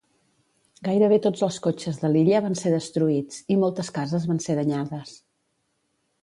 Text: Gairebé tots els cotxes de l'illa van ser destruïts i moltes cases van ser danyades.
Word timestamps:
Gairebé 0.85 1.19
tots 1.25 1.43
els 1.47 1.59
cotxes 1.67 1.99
de 2.03 2.09
l'illa 2.13 2.41
van 2.45 2.57
ser 2.63 2.71
destruïts 2.77 3.43
i 3.57 3.59
moltes 3.65 3.93
cases 3.99 4.27
van 4.33 4.43
ser 4.47 4.57
danyades. 4.63 5.15